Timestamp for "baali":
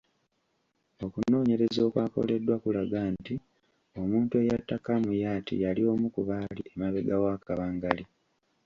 6.29-6.61